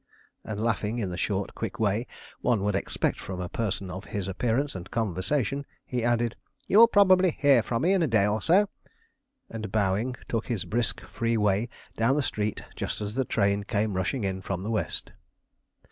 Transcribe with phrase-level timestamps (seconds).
[0.43, 2.07] And laughing in the short, quick way
[2.41, 6.35] one would expect from a person of his appearance and conversation, he added:
[6.67, 8.67] "You will probably hear from me in a day or so,"
[9.47, 13.93] and bowing, took his brisk, free way down the street just as the train came
[13.93, 15.13] rushing in from the West.